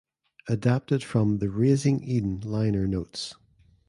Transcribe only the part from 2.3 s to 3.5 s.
liner notes.